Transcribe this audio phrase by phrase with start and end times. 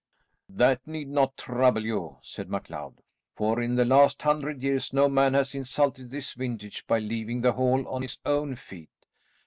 [0.49, 3.03] "That need not trouble you," said MacLeod,
[3.35, 7.51] "for in the last hundred years no man has insulted this vintage by leaving the
[7.53, 8.89] hall on his own feet.